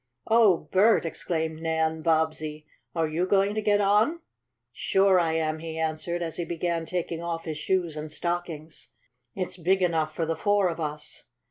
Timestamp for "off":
7.21-7.45